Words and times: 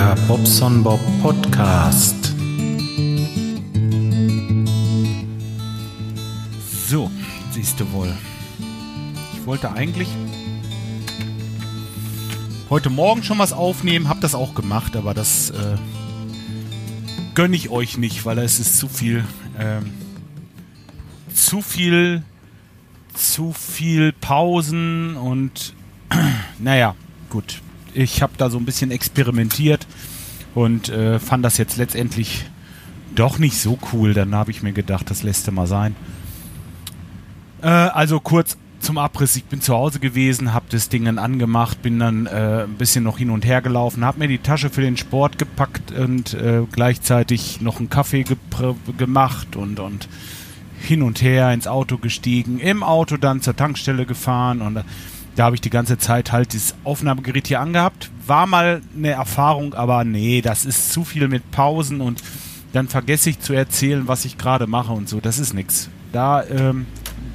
Der 0.00 0.16
Bobson 0.26 0.82
Bob 0.82 0.98
Podcast. 1.20 2.34
So, 6.88 7.10
siehst 7.50 7.78
du 7.78 7.92
wohl. 7.92 8.10
Ich 9.34 9.44
wollte 9.44 9.70
eigentlich 9.70 10.08
heute 12.70 12.88
Morgen 12.88 13.22
schon 13.22 13.38
was 13.38 13.52
aufnehmen, 13.52 14.08
hab 14.08 14.22
das 14.22 14.34
auch 14.34 14.54
gemacht, 14.54 14.96
aber 14.96 15.12
das 15.12 15.50
äh, 15.50 15.76
gönne 17.34 17.54
ich 17.54 17.68
euch 17.68 17.98
nicht, 17.98 18.24
weil 18.24 18.38
es 18.38 18.58
ist 18.58 18.78
zu 18.78 18.88
viel, 18.88 19.22
ähm, 19.58 19.92
zu 21.34 21.60
viel, 21.60 22.22
zu 23.12 23.52
viel 23.52 24.14
Pausen 24.14 25.18
und 25.18 25.74
naja, 26.58 26.94
gut. 27.28 27.60
Ich 27.94 28.22
habe 28.22 28.32
da 28.36 28.50
so 28.50 28.58
ein 28.58 28.64
bisschen 28.64 28.90
experimentiert 28.90 29.86
und 30.54 30.88
äh, 30.88 31.18
fand 31.18 31.44
das 31.44 31.58
jetzt 31.58 31.76
letztendlich 31.76 32.46
doch 33.14 33.38
nicht 33.38 33.58
so 33.58 33.78
cool. 33.92 34.14
Dann 34.14 34.34
habe 34.34 34.50
ich 34.50 34.62
mir 34.62 34.72
gedacht, 34.72 35.10
das 35.10 35.22
lässt 35.22 35.50
mal 35.50 35.66
sein. 35.66 35.96
Äh, 37.62 37.68
also 37.68 38.20
kurz 38.20 38.56
zum 38.80 38.98
Abriss. 38.98 39.36
Ich 39.36 39.44
bin 39.44 39.60
zu 39.60 39.74
Hause 39.74 40.00
gewesen, 40.00 40.54
habe 40.54 40.66
das 40.70 40.88
Ding 40.88 41.04
dann 41.04 41.18
angemacht, 41.18 41.82
bin 41.82 41.98
dann 41.98 42.26
äh, 42.26 42.64
ein 42.64 42.74
bisschen 42.74 43.04
noch 43.04 43.18
hin 43.18 43.30
und 43.30 43.44
her 43.44 43.62
gelaufen, 43.62 44.04
habe 44.04 44.18
mir 44.18 44.28
die 44.28 44.38
Tasche 44.38 44.70
für 44.70 44.80
den 44.80 44.96
Sport 44.96 45.38
gepackt 45.38 45.92
und 45.92 46.34
äh, 46.34 46.62
gleichzeitig 46.70 47.60
noch 47.60 47.78
einen 47.78 47.90
Kaffee 47.90 48.24
gemacht 48.96 49.56
und, 49.56 49.80
und 49.80 50.08
hin 50.80 51.02
und 51.02 51.20
her 51.22 51.52
ins 51.52 51.66
Auto 51.66 51.98
gestiegen, 51.98 52.58
im 52.58 52.82
Auto 52.82 53.16
dann 53.16 53.42
zur 53.42 53.54
Tankstelle 53.54 54.06
gefahren 54.06 54.62
und 54.62 54.82
da 55.40 55.46
habe 55.46 55.56
ich 55.56 55.62
die 55.62 55.70
ganze 55.70 55.96
Zeit 55.96 56.32
halt 56.32 56.52
dieses 56.52 56.74
Aufnahmegerät 56.84 57.48
hier 57.48 57.60
angehabt. 57.60 58.10
War 58.26 58.46
mal 58.46 58.82
eine 58.94 59.12
Erfahrung, 59.12 59.72
aber 59.72 60.04
nee, 60.04 60.42
das 60.42 60.66
ist 60.66 60.92
zu 60.92 61.02
viel 61.02 61.28
mit 61.28 61.50
Pausen 61.50 62.02
und 62.02 62.22
dann 62.74 62.88
vergesse 62.88 63.30
ich 63.30 63.40
zu 63.40 63.54
erzählen, 63.54 64.06
was 64.06 64.26
ich 64.26 64.36
gerade 64.36 64.66
mache 64.66 64.92
und 64.92 65.08
so. 65.08 65.18
Das 65.18 65.38
ist 65.38 65.54
nichts. 65.54 65.88
Da 66.12 66.44
ähm, 66.44 66.84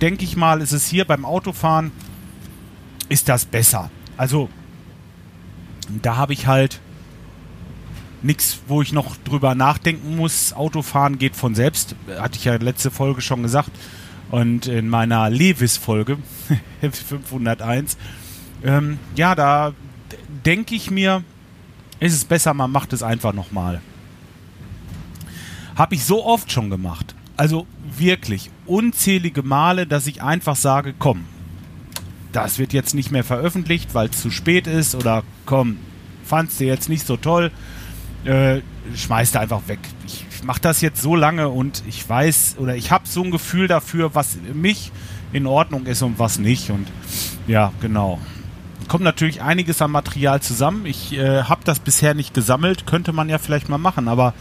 denke 0.01 0.23
ich 0.23 0.37
mal, 0.37 0.61
ist 0.61 0.71
es 0.71 0.85
hier 0.85 1.05
beim 1.05 1.25
Autofahren, 1.25 1.91
ist 3.09 3.27
das 3.27 3.43
besser. 3.43 3.89
Also, 4.17 4.49
da 6.03 6.15
habe 6.15 6.33
ich 6.33 6.45
halt 6.45 6.81
nichts, 8.21 8.59
wo 8.67 8.83
ich 8.83 8.93
noch 8.93 9.17
drüber 9.17 9.55
nachdenken 9.55 10.15
muss. 10.15 10.53
Autofahren 10.53 11.17
geht 11.17 11.35
von 11.35 11.55
selbst. 11.55 11.95
Hatte 12.19 12.37
ich 12.37 12.45
ja 12.45 12.53
letzte 12.57 12.91
Folge 12.91 13.21
schon 13.21 13.41
gesagt. 13.41 13.71
Und 14.31 14.67
in 14.67 14.89
meiner 14.89 15.29
Levis-Folge, 15.29 16.17
501, 16.81 17.97
ähm, 18.63 18.99
ja, 19.15 19.35
da 19.35 19.73
denke 20.45 20.75
ich 20.75 20.91
mir, 20.91 21.23
ist 21.99 22.13
es 22.13 22.25
besser, 22.25 22.53
man 22.53 22.71
macht 22.71 22.93
es 22.93 23.03
einfach 23.03 23.33
nochmal. 23.33 23.81
Habe 25.75 25.95
ich 25.95 26.05
so 26.05 26.25
oft 26.25 26.51
schon 26.51 26.69
gemacht. 26.69 27.15
Also 27.37 27.67
wirklich 27.97 28.49
unzählige 28.65 29.43
Male, 29.43 29.85
dass 29.85 30.07
ich 30.07 30.21
einfach 30.21 30.55
sage, 30.55 30.93
komm, 30.97 31.25
das 32.31 32.59
wird 32.59 32.73
jetzt 32.73 32.93
nicht 32.95 33.11
mehr 33.11 33.23
veröffentlicht, 33.23 33.93
weil 33.93 34.09
es 34.09 34.21
zu 34.21 34.29
spät 34.31 34.67
ist 34.67 34.95
oder 34.95 35.23
komm, 35.45 35.77
fandst 36.25 36.59
du 36.59 36.65
jetzt 36.65 36.89
nicht 36.89 37.05
so 37.05 37.17
toll, 37.17 37.51
äh, 38.25 38.61
schmeißt 38.95 39.37
einfach 39.37 39.67
weg. 39.67 39.79
Ich 40.05 40.24
mache 40.43 40.61
das 40.61 40.81
jetzt 40.81 41.01
so 41.01 41.15
lange 41.15 41.49
und 41.49 41.83
ich 41.87 42.07
weiß 42.07 42.55
oder 42.59 42.75
ich 42.75 42.91
habe 42.91 43.07
so 43.07 43.23
ein 43.23 43.31
Gefühl 43.31 43.67
dafür, 43.67 44.15
was 44.15 44.37
mich 44.53 44.91
in 45.33 45.47
Ordnung 45.47 45.85
ist 45.85 46.01
und 46.01 46.19
was 46.19 46.39
nicht. 46.39 46.69
Und 46.69 46.87
ja, 47.47 47.71
genau. 47.81 48.19
Kommt 48.87 49.03
natürlich 49.03 49.41
einiges 49.41 49.81
an 49.81 49.91
Material 49.91 50.41
zusammen. 50.41 50.85
Ich 50.85 51.13
äh, 51.13 51.43
habe 51.43 51.61
das 51.63 51.79
bisher 51.79 52.13
nicht 52.13 52.33
gesammelt, 52.33 52.85
könnte 52.85 53.13
man 53.13 53.29
ja 53.29 53.37
vielleicht 53.37 53.67
mal 53.67 53.77
machen, 53.77 54.07
aber 54.07 54.33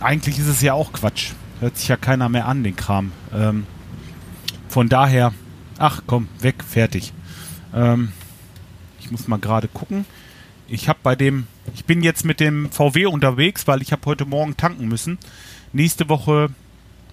eigentlich 0.00 0.38
ist 0.38 0.48
es 0.48 0.60
ja 0.60 0.72
auch 0.72 0.92
Quatsch. 0.92 1.32
Hört 1.60 1.76
sich 1.76 1.88
ja 1.88 1.96
keiner 1.96 2.28
mehr 2.28 2.46
an, 2.46 2.64
den 2.64 2.76
Kram. 2.76 3.12
Ähm, 3.32 3.66
von 4.68 4.88
daher, 4.88 5.32
ach 5.78 6.02
komm, 6.06 6.28
weg, 6.40 6.64
fertig. 6.68 7.12
Ähm, 7.74 8.12
ich 9.00 9.10
muss 9.10 9.28
mal 9.28 9.38
gerade 9.38 9.68
gucken. 9.68 10.04
Ich 10.66 10.88
habe 10.88 10.98
bei 11.02 11.14
dem, 11.14 11.46
ich 11.72 11.84
bin 11.84 12.02
jetzt 12.02 12.24
mit 12.24 12.40
dem 12.40 12.70
VW 12.70 13.06
unterwegs, 13.06 13.66
weil 13.66 13.80
ich 13.82 13.92
habe 13.92 14.02
heute 14.06 14.26
Morgen 14.26 14.56
tanken 14.56 14.86
müssen. 14.88 15.18
Nächste 15.72 16.08
Woche 16.08 16.50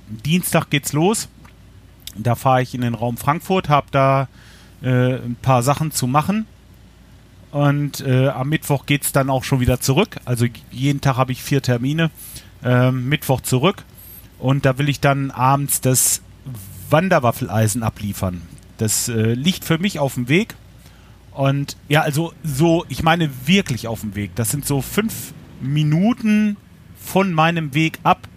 Dienstag 0.07 0.69
geht's 0.69 0.93
los. 0.93 1.29
Da 2.15 2.35
fahre 2.35 2.61
ich 2.61 2.75
in 2.75 2.81
den 2.81 2.93
Raum 2.93 3.17
Frankfurt, 3.17 3.69
habe 3.69 3.87
da 3.91 4.27
äh, 4.81 5.15
ein 5.15 5.37
paar 5.41 5.63
Sachen 5.63 5.91
zu 5.91 6.07
machen. 6.07 6.45
Und 7.51 8.01
äh, 8.01 8.29
am 8.29 8.49
Mittwoch 8.49 8.85
geht's 8.85 9.11
dann 9.11 9.29
auch 9.29 9.43
schon 9.43 9.59
wieder 9.59 9.79
zurück. 9.79 10.17
Also 10.25 10.45
jeden 10.71 11.01
Tag 11.01 11.17
habe 11.17 11.31
ich 11.31 11.43
vier 11.43 11.61
Termine. 11.61 12.09
Äh, 12.63 12.91
Mittwoch 12.91 13.41
zurück. 13.41 13.83
Und 14.39 14.65
da 14.65 14.77
will 14.77 14.89
ich 14.89 14.99
dann 14.99 15.31
abends 15.31 15.81
das 15.81 16.21
Wanderwaffeleisen 16.89 17.83
abliefern. 17.83 18.41
Das 18.77 19.07
äh, 19.07 19.33
liegt 19.33 19.65
für 19.65 19.77
mich 19.77 19.99
auf 19.99 20.15
dem 20.15 20.29
Weg. 20.29 20.55
Und 21.31 21.77
ja, 21.87 22.01
also 22.01 22.33
so, 22.43 22.85
ich 22.89 23.03
meine 23.03 23.29
wirklich 23.45 23.87
auf 23.87 24.01
dem 24.01 24.15
Weg. 24.15 24.31
Das 24.35 24.51
sind 24.51 24.65
so 24.65 24.81
fünf 24.81 25.33
Minuten 25.61 26.57
von 26.97 27.33
meinem 27.33 27.73
Weg 27.73 27.99
ab, 28.03 28.27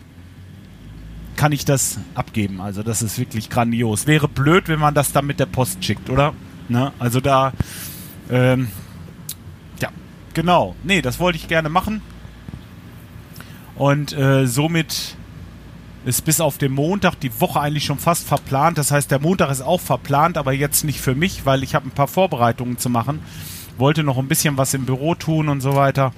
kann 1.36 1.52
ich 1.52 1.64
das 1.64 1.98
abgeben. 2.14 2.60
Also 2.60 2.82
das 2.82 3.02
ist 3.02 3.18
wirklich 3.18 3.50
grandios. 3.50 4.06
Wäre 4.06 4.28
blöd, 4.28 4.68
wenn 4.68 4.78
man 4.78 4.94
das 4.94 5.12
dann 5.12 5.26
mit 5.26 5.40
der 5.40 5.46
Post 5.46 5.84
schickt, 5.84 6.08
oder? 6.08 6.32
Ne? 6.68 6.92
Also 6.98 7.20
da, 7.20 7.52
ähm, 8.30 8.68
ja, 9.80 9.90
genau. 10.32 10.76
Nee, 10.84 11.02
das 11.02 11.18
wollte 11.18 11.36
ich 11.36 11.48
gerne 11.48 11.68
machen. 11.68 12.00
Und 13.74 14.12
äh, 14.12 14.46
somit 14.46 15.16
ist 16.04 16.24
bis 16.24 16.40
auf 16.40 16.58
den 16.58 16.72
Montag 16.72 17.18
die 17.20 17.40
Woche 17.40 17.60
eigentlich 17.60 17.84
schon 17.84 17.98
fast 17.98 18.26
verplant. 18.26 18.78
Das 18.78 18.90
heißt, 18.90 19.10
der 19.10 19.20
Montag 19.20 19.50
ist 19.50 19.62
auch 19.62 19.80
verplant, 19.80 20.36
aber 20.36 20.52
jetzt 20.52 20.84
nicht 20.84 21.00
für 21.00 21.14
mich, 21.14 21.46
weil 21.46 21.62
ich 21.62 21.74
habe 21.74 21.88
ein 21.88 21.92
paar 21.92 22.08
Vorbereitungen 22.08 22.78
zu 22.78 22.90
machen. 22.90 23.20
Wollte 23.78 24.04
noch 24.04 24.18
ein 24.18 24.28
bisschen 24.28 24.56
was 24.56 24.74
im 24.74 24.84
Büro 24.84 25.14
tun 25.14 25.48
und 25.48 25.60
so 25.60 25.74
weiter. 25.74 26.12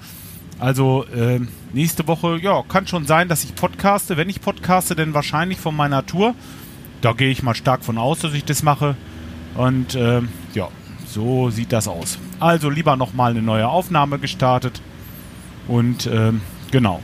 Also 0.59 1.05
äh, 1.05 1.39
nächste 1.71 2.07
Woche, 2.07 2.37
ja, 2.41 2.63
kann 2.67 2.87
schon 2.87 3.05
sein, 3.05 3.29
dass 3.29 3.43
ich 3.43 3.55
podcaste. 3.55 4.17
Wenn 4.17 4.29
ich 4.29 4.41
podcaste, 4.41 4.95
dann 4.95 5.13
wahrscheinlich 5.13 5.59
von 5.59 5.75
meiner 5.75 6.05
Tour. 6.05 6.35
Da 7.01 7.13
gehe 7.13 7.29
ich 7.29 7.43
mal 7.43 7.55
stark 7.55 7.85
von 7.85 7.97
aus, 7.97 8.19
dass 8.19 8.33
ich 8.33 8.43
das 8.43 8.63
mache. 8.63 8.95
Und 9.55 9.95
äh, 9.95 10.21
ja, 10.53 10.67
so 11.05 11.49
sieht 11.49 11.71
das 11.71 11.87
aus. 11.87 12.19
Also 12.39 12.69
lieber 12.69 12.95
nochmal 12.95 13.31
eine 13.31 13.41
neue 13.41 13.67
Aufnahme 13.67 14.19
gestartet. 14.19 14.81
Und 15.67 16.07
äh, 16.07 16.33
genau, 16.71 17.01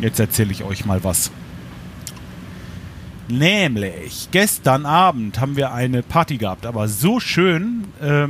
jetzt 0.00 0.20
erzähle 0.20 0.52
ich 0.52 0.64
euch 0.64 0.84
mal 0.84 1.02
was. 1.02 1.30
Nämlich, 3.28 4.28
gestern 4.30 4.84
Abend 4.84 5.40
haben 5.40 5.56
wir 5.56 5.72
eine 5.72 6.02
Party 6.02 6.38
gehabt, 6.38 6.66
aber 6.66 6.88
so 6.88 7.20
schön 7.20 7.84
äh, 8.00 8.26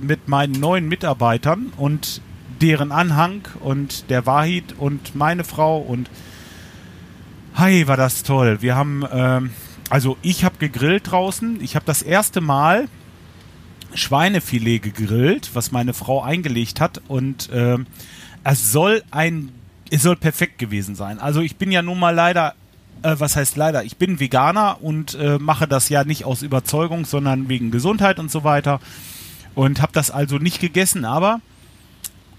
mit 0.00 0.28
meinen 0.28 0.52
neuen 0.52 0.88
Mitarbeitern 0.88 1.72
und 1.76 2.22
deren 2.60 2.92
Anhang 2.92 3.42
und 3.60 4.10
der 4.10 4.26
Wahid 4.26 4.74
und 4.78 5.14
meine 5.14 5.44
Frau 5.44 5.78
und 5.78 6.10
hi, 7.54 7.86
war 7.86 7.96
das 7.96 8.22
toll. 8.22 8.58
Wir 8.60 8.76
haben, 8.76 9.02
äh, 9.02 9.40
also 9.88 10.16
ich 10.22 10.44
habe 10.44 10.56
gegrillt 10.58 11.10
draußen. 11.10 11.60
Ich 11.62 11.74
habe 11.74 11.84
das 11.84 12.02
erste 12.02 12.40
Mal 12.40 12.88
Schweinefilet 13.94 14.80
gegrillt, 14.80 15.50
was 15.54 15.72
meine 15.72 15.94
Frau 15.94 16.22
eingelegt 16.22 16.80
hat 16.80 17.02
und 17.08 17.50
äh, 17.50 17.78
es 18.44 18.72
soll 18.72 19.02
ein, 19.10 19.50
es 19.90 20.02
soll 20.02 20.16
perfekt 20.16 20.58
gewesen 20.58 20.94
sein. 20.94 21.18
Also 21.18 21.40
ich 21.40 21.56
bin 21.56 21.72
ja 21.72 21.82
nun 21.82 21.98
mal 21.98 22.14
leider 22.14 22.54
äh, 23.02 23.16
was 23.18 23.36
heißt 23.36 23.56
leider, 23.56 23.84
ich 23.84 23.96
bin 23.96 24.20
Veganer 24.20 24.78
und 24.80 25.14
äh, 25.14 25.38
mache 25.38 25.66
das 25.66 25.88
ja 25.88 26.04
nicht 26.04 26.24
aus 26.24 26.42
Überzeugung, 26.42 27.04
sondern 27.04 27.48
wegen 27.48 27.70
Gesundheit 27.70 28.18
und 28.18 28.30
so 28.30 28.44
weiter. 28.44 28.80
Und 29.54 29.82
habe 29.82 29.92
das 29.92 30.10
also 30.10 30.38
nicht 30.38 30.60
gegessen, 30.60 31.04
aber 31.04 31.40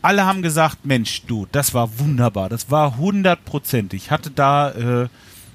alle 0.02 0.25
haben 0.25 0.42
gesagt, 0.42 0.86
Mensch, 0.86 1.24
du, 1.28 1.48
das 1.52 1.74
war 1.74 2.00
wunderbar, 2.00 2.50
das 2.50 2.72
war 2.72 2.98
hundertprozentig. 2.98 4.06
Ich 4.06 4.12
hatte 4.12 4.31
da 4.31 4.72
äh, 4.72 5.10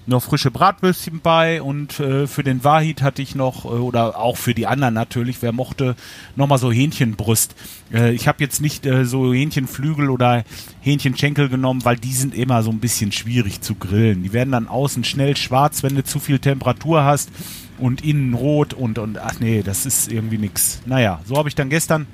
noch 0.07 0.23
frische 0.23 0.51
Bratwürstchen 0.51 1.21
bei 1.21 1.61
und 1.61 1.99
äh, 1.99 2.27
für 2.27 2.45
den 2.45 2.63
Wahid 2.63 3.03
hatte 3.03 3.23
ich 3.23 3.35
noch, 3.35 3.65
äh, 3.65 3.69
oder 3.69 4.19
auch 4.19 4.37
für 4.37 4.55
die 4.55 4.67
anderen 4.67 4.95
natürlich, 4.95 5.43
wer 5.43 5.53
mochte, 5.53 5.97
nochmal 6.37 6.59
so 6.59 6.71
Hähnchenbrust. 6.71 7.55
Äh, 7.93 8.13
ich 8.13 8.29
habe 8.29 8.43
jetzt 8.43 8.61
nicht 8.61 8.87
äh, 8.87 9.05
so 9.05 9.33
Hähnchenflügel 9.33 10.11
oder 10.11 10.45
Hähnchenschenkel 10.81 11.49
genommen, 11.49 11.85
weil 11.85 11.97
die 11.97 12.13
sind 12.13 12.35
immer 12.35 12.63
so 12.63 12.71
ein 12.71 12.79
bisschen 12.79 13.11
schwierig 13.11 13.61
zu 13.61 13.75
grillen. 13.75 14.23
Die 14.23 14.33
werden 14.33 14.53
dann 14.53 14.69
außen 14.69 15.05
schnell 15.05 15.37
schwarz, 15.37 15.83
wenn 15.83 15.97
du 15.97 16.05
zu 16.05 16.21
viel 16.21 16.39
Temperatur 16.39 17.05
hast 17.05 17.31
und 17.79 18.05
innen 18.05 18.35
rot 18.35 18.75
und, 18.75 18.99
und 18.99 19.19
ach 19.19 19.41
nee, 19.41 19.63
das 19.63 19.87
ist 19.87 20.11
irgendwie 20.11 20.39
nix. 20.39 20.81
Naja, 20.87 21.21
so 21.25 21.37
habe 21.37 21.49
ich 21.49 21.55
dann 21.55 21.69
gestern 21.69 22.07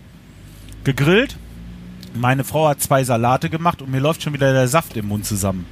gegrillt. 0.84 1.36
Meine 2.14 2.44
Frau 2.44 2.68
hat 2.68 2.80
zwei 2.80 3.04
Salate 3.04 3.48
gemacht 3.48 3.80
und 3.82 3.90
mir 3.90 4.00
läuft 4.00 4.22
schon 4.22 4.34
wieder 4.34 4.52
der 4.52 4.68
Saft 4.68 4.96
im 4.96 5.08
Mund 5.08 5.24
zusammen. 5.24 5.66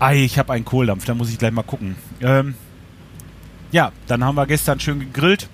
Ei, 0.00 0.24
ich 0.24 0.38
habe 0.38 0.52
einen 0.52 0.64
Kohldampf, 0.64 1.04
da 1.04 1.14
muss 1.14 1.30
ich 1.30 1.38
gleich 1.38 1.52
mal 1.52 1.62
gucken. 1.62 1.96
Ähm, 2.20 2.54
ja, 3.72 3.92
dann 4.06 4.22
haben 4.24 4.36
wir 4.36 4.46
gestern 4.46 4.80
schön 4.80 5.00
gegrillt 5.00 5.48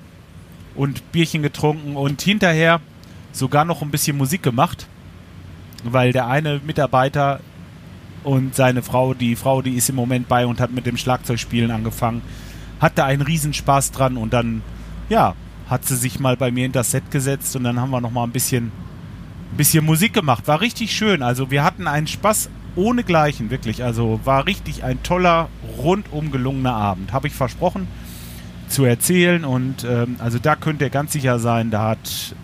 und 0.74 1.12
Bierchen 1.12 1.42
getrunken 1.42 1.96
und 1.96 2.20
hinterher 2.20 2.80
sogar 3.32 3.64
noch 3.64 3.82
ein 3.82 3.90
bisschen 3.90 4.16
Musik 4.16 4.42
gemacht. 4.42 4.86
weil 5.84 6.12
der 6.12 6.26
eine 6.28 6.60
Mitarbeiter 6.64 7.40
und 8.22 8.54
seine 8.54 8.82
Frau, 8.82 9.12
die 9.14 9.36
Frau, 9.36 9.60
die 9.62 9.74
ist 9.74 9.90
im 9.90 9.96
Moment 9.96 10.28
bei 10.28 10.46
und 10.46 10.60
hat 10.60 10.72
mit 10.72 10.86
dem 10.86 10.96
Schlagzeugspielen 10.96 11.70
angefangen, 11.70 12.22
hatte 12.80 13.04
einen 13.04 13.22
Riesenspaß 13.22 13.92
dran 13.92 14.16
und 14.16 14.32
dann, 14.32 14.62
ja, 15.10 15.34
hat 15.68 15.84
sie 15.84 15.96
sich 15.96 16.20
mal 16.20 16.36
bei 16.36 16.50
mir 16.50 16.66
in 16.66 16.72
das 16.72 16.90
Set 16.90 17.10
gesetzt 17.10 17.54
und 17.56 17.64
dann 17.64 17.80
haben 17.80 17.90
wir 17.90 18.00
noch 18.00 18.10
mal 18.10 18.24
ein 18.24 18.32
bisschen, 18.32 18.72
ein 19.52 19.56
bisschen 19.56 19.84
Musik 19.84 20.14
gemacht. 20.14 20.46
War 20.48 20.60
richtig 20.60 20.92
schön. 20.96 21.22
Also 21.22 21.50
wir 21.50 21.64
hatten 21.64 21.86
einen 21.86 22.06
Spaß 22.06 22.48
ohne 22.76 23.04
Gleichen, 23.04 23.50
wirklich. 23.50 23.84
Also 23.84 24.20
war 24.24 24.46
richtig 24.46 24.84
ein 24.84 25.02
toller, 25.02 25.48
rundum 25.78 26.30
gelungener 26.30 26.74
Abend. 26.74 27.12
Habe 27.12 27.28
ich 27.28 27.34
versprochen 27.34 27.88
zu 28.68 28.84
erzählen 28.84 29.44
und 29.44 29.84
ähm, 29.84 30.16
also 30.18 30.38
da 30.38 30.56
könnt 30.56 30.80
ihr 30.80 30.90
ganz 30.90 31.12
sicher 31.12 31.38
sein, 31.38 31.70
da 31.70 31.90
hat 31.90 32.34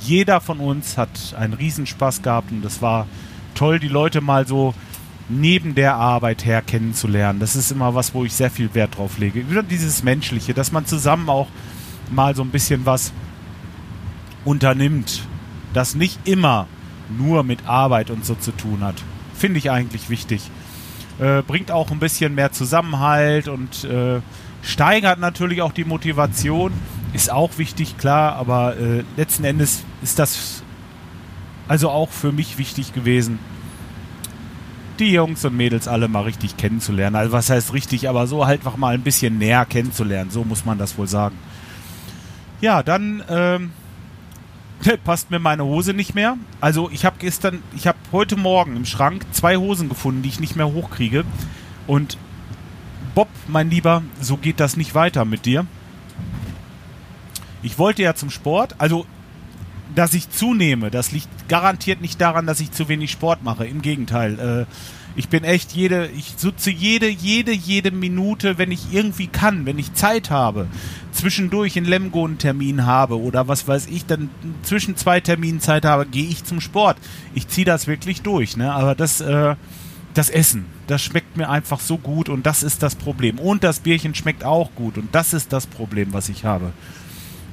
jeder 0.00 0.40
von 0.40 0.60
uns 0.60 0.96
hat 0.96 1.34
einen 1.38 1.54
Riesenspaß 1.54 2.22
gehabt 2.22 2.52
und 2.52 2.62
das 2.62 2.80
war 2.80 3.06
toll, 3.54 3.78
die 3.78 3.88
Leute 3.88 4.20
mal 4.20 4.46
so 4.46 4.74
neben 5.28 5.74
der 5.74 5.94
Arbeit 5.94 6.44
her 6.44 6.62
kennenzulernen. 6.62 7.40
Das 7.40 7.56
ist 7.56 7.70
immer 7.70 7.94
was, 7.94 8.14
wo 8.14 8.24
ich 8.24 8.32
sehr 8.32 8.50
viel 8.50 8.74
Wert 8.74 8.96
drauf 8.96 9.18
lege. 9.18 9.48
Wieder 9.48 9.62
dieses 9.62 10.02
Menschliche, 10.02 10.54
dass 10.54 10.72
man 10.72 10.86
zusammen 10.86 11.28
auch 11.28 11.48
mal 12.10 12.34
so 12.34 12.42
ein 12.42 12.50
bisschen 12.50 12.86
was 12.86 13.12
unternimmt, 14.44 15.22
das 15.72 15.94
nicht 15.94 16.26
immer 16.26 16.66
nur 17.16 17.42
mit 17.42 17.66
Arbeit 17.66 18.10
und 18.10 18.24
so 18.24 18.34
zu 18.34 18.52
tun 18.52 18.80
hat. 18.80 18.96
Finde 19.40 19.58
ich 19.58 19.70
eigentlich 19.70 20.10
wichtig. 20.10 20.50
Äh, 21.18 21.40
bringt 21.40 21.70
auch 21.70 21.90
ein 21.90 21.98
bisschen 21.98 22.34
mehr 22.34 22.52
Zusammenhalt 22.52 23.48
und 23.48 23.84
äh, 23.84 24.20
steigert 24.62 25.18
natürlich 25.18 25.62
auch 25.62 25.72
die 25.72 25.84
Motivation. 25.84 26.72
Ist 27.14 27.32
auch 27.32 27.56
wichtig, 27.56 27.96
klar, 27.96 28.36
aber 28.36 28.76
äh, 28.76 29.02
letzten 29.16 29.44
Endes 29.44 29.82
ist 30.02 30.18
das 30.18 30.62
also 31.68 31.88
auch 31.88 32.10
für 32.10 32.32
mich 32.32 32.58
wichtig 32.58 32.92
gewesen, 32.92 33.38
die 34.98 35.12
Jungs 35.12 35.42
und 35.46 35.56
Mädels 35.56 35.88
alle 35.88 36.08
mal 36.08 36.24
richtig 36.24 36.58
kennenzulernen. 36.58 37.16
Also 37.16 37.32
was 37.32 37.48
heißt 37.48 37.72
richtig, 37.72 38.10
aber 38.10 38.26
so 38.26 38.46
halt 38.46 38.60
einfach 38.60 38.76
mal 38.76 38.92
ein 38.92 39.00
bisschen 39.00 39.38
näher 39.38 39.64
kennenzulernen. 39.64 40.30
So 40.30 40.44
muss 40.44 40.66
man 40.66 40.76
das 40.76 40.98
wohl 40.98 41.06
sagen. 41.06 41.38
Ja, 42.60 42.82
dann 42.82 43.24
ähm, 43.30 43.70
passt 45.04 45.30
mir 45.30 45.38
meine 45.38 45.64
Hose 45.64 45.94
nicht 45.94 46.14
mehr. 46.14 46.36
Also 46.60 46.90
ich 46.90 47.04
habe 47.04 47.16
gestern, 47.18 47.62
ich 47.76 47.86
habe 47.86 47.98
heute 48.12 48.36
Morgen 48.36 48.76
im 48.76 48.84
Schrank 48.84 49.24
zwei 49.32 49.56
Hosen 49.56 49.88
gefunden, 49.88 50.22
die 50.22 50.28
ich 50.28 50.40
nicht 50.40 50.56
mehr 50.56 50.72
hochkriege. 50.72 51.24
Und 51.86 52.18
Bob, 53.14 53.28
mein 53.48 53.70
Lieber, 53.70 54.02
so 54.20 54.36
geht 54.36 54.60
das 54.60 54.76
nicht 54.76 54.94
weiter 54.94 55.24
mit 55.24 55.46
dir. 55.46 55.66
Ich 57.62 57.78
wollte 57.78 58.02
ja 58.02 58.14
zum 58.14 58.30
Sport, 58.30 58.76
also 58.78 59.06
dass 59.94 60.14
ich 60.14 60.30
zunehme, 60.30 60.90
das 60.90 61.12
liegt 61.12 61.48
garantiert 61.48 62.00
nicht 62.00 62.20
daran, 62.20 62.46
dass 62.46 62.60
ich 62.60 62.70
zu 62.70 62.88
wenig 62.88 63.10
Sport 63.10 63.42
mache. 63.42 63.66
Im 63.66 63.82
Gegenteil. 63.82 64.66
Äh, 64.68 64.72
ich 65.16 65.28
bin 65.28 65.42
echt 65.42 65.72
jede, 65.72 66.06
ich 66.16 66.34
sitze 66.36 66.70
jede, 66.70 67.08
jede, 67.08 67.52
jede 67.52 67.90
Minute, 67.90 68.58
wenn 68.58 68.70
ich 68.70 68.92
irgendwie 68.92 69.26
kann, 69.26 69.66
wenn 69.66 69.78
ich 69.78 69.92
Zeit 69.94 70.30
habe, 70.30 70.68
zwischendurch 71.12 71.76
in 71.76 71.84
Lemgo 71.84 72.24
einen 72.24 72.38
Termin 72.38 72.86
habe 72.86 73.20
oder 73.20 73.48
was 73.48 73.66
weiß 73.66 73.88
ich, 73.88 74.06
dann 74.06 74.30
zwischen 74.62 74.96
zwei 74.96 75.20
Terminen 75.20 75.60
Zeit 75.60 75.84
habe, 75.84 76.06
gehe 76.06 76.28
ich 76.28 76.44
zum 76.44 76.60
Sport. 76.60 76.96
Ich 77.34 77.48
ziehe 77.48 77.64
das 77.64 77.86
wirklich 77.86 78.22
durch, 78.22 78.56
ne? 78.56 78.72
Aber 78.72 78.94
das, 78.94 79.20
äh, 79.20 79.56
das 80.14 80.30
Essen, 80.30 80.66
das 80.86 81.02
schmeckt 81.02 81.36
mir 81.36 81.48
einfach 81.48 81.80
so 81.80 81.98
gut 81.98 82.28
und 82.28 82.46
das 82.46 82.62
ist 82.62 82.82
das 82.82 82.94
Problem. 82.94 83.38
Und 83.38 83.64
das 83.64 83.80
Bierchen 83.80 84.14
schmeckt 84.14 84.44
auch 84.44 84.70
gut 84.74 84.96
und 84.96 85.14
das 85.14 85.34
ist 85.34 85.52
das 85.52 85.66
Problem, 85.66 86.12
was 86.12 86.28
ich 86.28 86.44
habe. 86.44 86.72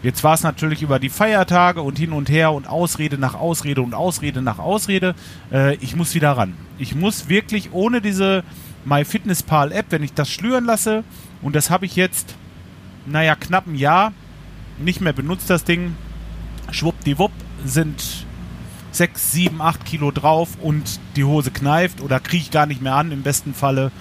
Jetzt 0.04 0.24
war 0.24 0.36
es 0.36 0.44
natürlich 0.44 0.84
über 0.84 1.00
die 1.00 1.10
Feiertage 1.10 1.82
und 1.82 1.98
hin 1.98 2.14
und 2.14 2.30
her 2.30 2.52
und 2.52 2.68
Ausrede 2.68 3.18
nach 3.18 3.34
Ausrede 3.34 3.82
und 3.82 3.94
Ausrede 3.94 4.42
nach 4.42 4.60
Ausrede. 4.60 5.16
Äh, 5.52 5.76
ich 5.78 5.96
muss 5.96 6.14
wieder 6.14 6.34
ran. 6.34 6.54
Ich 6.78 6.94
muss 6.94 7.30
wirklich 7.30 7.74
ohne 7.74 8.00
diese 8.00 8.44
MyFitnessPal 8.86 9.72
App, 9.72 9.88
wenn 9.90 10.04
ich 10.04 10.14
das 10.14 10.30
schlüren 10.30 10.66
lasse, 10.66 11.04
und 11.42 11.56
das 11.56 11.70
habe 11.70 11.86
ich 11.86 11.96
jetzt, 11.96 12.36
naja, 13.06 13.36
knapp 13.36 13.68
ein 13.68 13.76
Jahr 13.76 14.14
nicht 14.80 15.02
mehr 15.02 15.14
benutzt, 15.14 15.50
das 15.50 15.64
Ding. 15.64 15.96
Schwuppdiwupp 16.72 17.32
sind 17.66 18.26
6, 18.92 19.32
7, 19.32 19.62
8 19.62 19.86
Kilo 19.86 20.12
drauf 20.12 20.50
und 20.62 21.00
die 21.16 21.24
Hose 21.24 21.52
kneift 21.52 22.02
oder 22.02 22.20
kriege 22.20 22.44
ich 22.44 22.52
gar 22.52 22.66
nicht 22.66 22.82
mehr 22.82 22.96
an, 22.96 23.12
im 23.12 23.24
besten 23.24 23.54
Falle. 23.54 23.92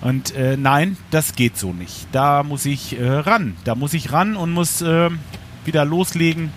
Und 0.00 0.34
äh, 0.34 0.56
nein, 0.56 0.96
das 1.10 1.34
geht 1.34 1.58
so 1.58 1.72
nicht. 1.72 2.08
Da 2.12 2.42
muss 2.42 2.64
ich 2.64 2.98
äh, 2.98 3.06
ran. 3.06 3.56
Da 3.64 3.74
muss 3.74 3.92
ich 3.92 4.12
ran 4.12 4.36
und 4.36 4.52
muss 4.52 4.80
äh, 4.80 5.10
wieder 5.64 5.84
loslegen. 5.84 6.52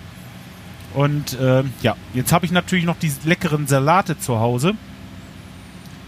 Und 0.94 1.38
äh, 1.38 1.64
ja, 1.82 1.96
jetzt 2.14 2.32
habe 2.32 2.46
ich 2.46 2.52
natürlich 2.52 2.84
noch 2.84 2.98
die 2.98 3.12
leckeren 3.24 3.66
Salate 3.66 4.18
zu 4.18 4.38
Hause. 4.38 4.74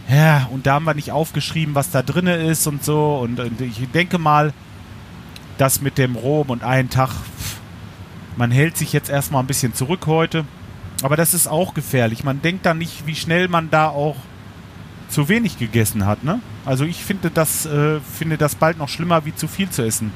Ja, 0.08 0.48
und 0.52 0.66
da 0.66 0.74
haben 0.74 0.84
wir 0.84 0.94
nicht 0.94 1.10
aufgeschrieben, 1.10 1.74
was 1.74 1.90
da 1.90 2.02
drin 2.02 2.28
ist 2.28 2.66
und 2.66 2.84
so. 2.84 3.16
Und, 3.16 3.40
und 3.40 3.60
ich 3.60 3.90
denke 3.90 4.18
mal, 4.18 4.54
das 5.58 5.80
mit 5.80 5.98
dem 5.98 6.14
Rom 6.14 6.50
und 6.50 6.62
einen 6.62 6.90
Tag, 6.90 7.10
man 8.36 8.50
hält 8.50 8.76
sich 8.76 8.92
jetzt 8.92 9.10
erstmal 9.10 9.42
ein 9.42 9.46
bisschen 9.48 9.74
zurück 9.74 10.06
heute. 10.06 10.44
Aber 11.02 11.16
das 11.16 11.34
ist 11.34 11.48
auch 11.48 11.74
gefährlich. 11.74 12.24
Man 12.24 12.40
denkt 12.40 12.64
da 12.64 12.72
nicht, 12.72 13.06
wie 13.06 13.14
schnell 13.14 13.48
man 13.48 13.70
da 13.70 13.88
auch 13.88 14.16
zu 15.08 15.28
wenig 15.28 15.58
gegessen 15.58 16.06
hat, 16.06 16.24
ne? 16.24 16.40
Also 16.64 16.84
ich 16.84 17.04
finde 17.04 17.30
das, 17.30 17.66
äh, 17.66 18.00
finde 18.00 18.38
das 18.38 18.54
bald 18.54 18.78
noch 18.78 18.88
schlimmer, 18.88 19.24
wie 19.24 19.34
zu 19.34 19.48
viel 19.48 19.70
zu 19.70 19.82
essen. 19.82 20.12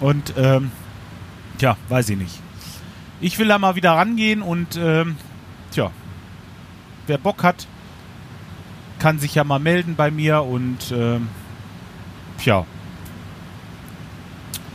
Und 0.00 0.34
ähm, 0.36 0.72
tja, 1.58 1.76
weiß 1.88 2.10
ich 2.10 2.18
nicht. 2.18 2.40
Ich 3.20 3.38
will 3.38 3.48
da 3.48 3.58
mal 3.58 3.76
wieder 3.76 3.92
rangehen 3.92 4.42
und 4.42 4.76
ähm, 4.76 5.16
tja, 5.70 5.92
wer 7.06 7.18
Bock 7.18 7.44
hat, 7.44 7.66
kann 8.98 9.18
sich 9.18 9.34
ja 9.34 9.44
mal 9.44 9.60
melden 9.60 9.94
bei 9.96 10.10
mir 10.10 10.42
und 10.42 10.92
ähm, 10.92 11.28
tja, 12.38 12.66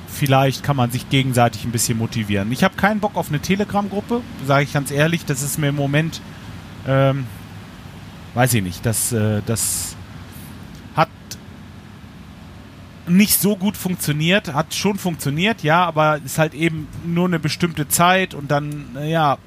vielleicht 0.07 0.63
kann 0.63 0.75
man 0.75 0.91
sich 0.91 1.09
gegenseitig 1.09 1.63
ein 1.65 1.71
bisschen 1.71 1.97
motivieren. 1.97 2.51
Ich 2.51 2.63
habe 2.63 2.75
keinen 2.75 2.99
Bock 2.99 3.15
auf 3.15 3.29
eine 3.29 3.39
Telegram-Gruppe, 3.39 4.21
sage 4.45 4.63
ich 4.63 4.73
ganz 4.73 4.91
ehrlich. 4.91 5.25
Das 5.25 5.41
ist 5.41 5.57
mir 5.57 5.69
im 5.69 5.75
Moment, 5.75 6.21
ähm, 6.87 7.25
weiß 8.37 8.53
ich 8.53 8.61
nicht, 8.61 8.85
das, 8.85 9.11
äh, 9.11 9.41
das 9.45 9.97
nicht 13.07 13.39
so 13.39 13.55
gut 13.55 13.77
funktioniert, 13.77 14.53
hat 14.53 14.73
schon 14.73 14.97
funktioniert, 14.97 15.63
ja, 15.63 15.85
aber 15.85 16.19
ist 16.23 16.37
halt 16.37 16.53
eben 16.53 16.87
nur 17.05 17.25
eine 17.25 17.39
bestimmte 17.39 17.87
Zeit 17.87 18.33
und 18.33 18.51
dann, 18.51 18.97
ja, 19.05 19.37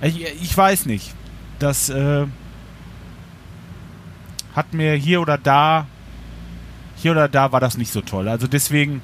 ich, 0.00 0.24
ich 0.42 0.56
weiß 0.56 0.86
nicht. 0.86 1.14
Das 1.58 1.88
äh, 1.88 2.26
hat 4.54 4.74
mir 4.74 4.94
hier 4.94 5.20
oder 5.20 5.38
da, 5.38 5.86
hier 6.96 7.12
oder 7.12 7.28
da 7.28 7.52
war 7.52 7.60
das 7.60 7.78
nicht 7.78 7.92
so 7.92 8.00
toll. 8.00 8.28
Also 8.28 8.46
deswegen 8.46 9.02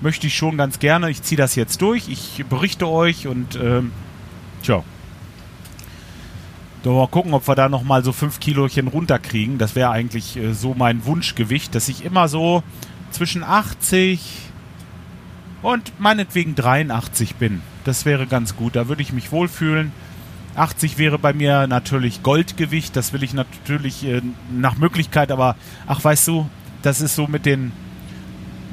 möchte 0.00 0.26
ich 0.26 0.36
schon 0.36 0.56
ganz 0.56 0.78
gerne, 0.78 1.10
ich 1.10 1.22
ziehe 1.22 1.38
das 1.38 1.54
jetzt 1.54 1.82
durch, 1.82 2.08
ich 2.08 2.44
berichte 2.48 2.88
euch 2.88 3.26
und 3.26 3.56
ähm, 3.56 3.92
tja. 4.62 4.84
So, 6.86 6.94
mal 6.94 7.08
gucken, 7.08 7.34
ob 7.34 7.48
wir 7.48 7.56
da 7.56 7.68
nochmal 7.68 8.04
so 8.04 8.12
5 8.12 8.38
Kilochen 8.38 8.86
runterkriegen. 8.86 9.58
Das 9.58 9.74
wäre 9.74 9.90
eigentlich 9.90 10.36
äh, 10.36 10.54
so 10.54 10.72
mein 10.72 11.04
Wunschgewicht, 11.04 11.74
dass 11.74 11.88
ich 11.88 12.04
immer 12.04 12.28
so 12.28 12.62
zwischen 13.10 13.42
80 13.42 14.20
und 15.62 15.98
meinetwegen 15.98 16.54
83 16.54 17.34
bin. 17.34 17.60
Das 17.82 18.04
wäre 18.04 18.28
ganz 18.28 18.54
gut. 18.54 18.76
Da 18.76 18.86
würde 18.86 19.02
ich 19.02 19.12
mich 19.12 19.32
wohlfühlen. 19.32 19.90
80 20.54 20.96
wäre 20.96 21.18
bei 21.18 21.32
mir 21.32 21.66
natürlich 21.66 22.22
Goldgewicht. 22.22 22.94
Das 22.94 23.12
will 23.12 23.24
ich 23.24 23.34
natürlich 23.34 24.06
äh, 24.06 24.22
nach 24.56 24.76
Möglichkeit, 24.76 25.32
aber 25.32 25.56
ach, 25.88 26.04
weißt 26.04 26.28
du, 26.28 26.48
das 26.82 27.00
ist 27.00 27.16
so 27.16 27.26
mit 27.26 27.46
den 27.46 27.72